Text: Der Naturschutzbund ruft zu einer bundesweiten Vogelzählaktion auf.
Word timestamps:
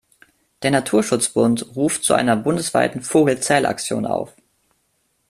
Der 0.63 0.71
Naturschutzbund 0.71 1.75
ruft 1.75 2.03
zu 2.03 2.15
einer 2.15 2.35
bundesweiten 2.35 3.03
Vogelzählaktion 3.03 4.07
auf. 4.07 4.33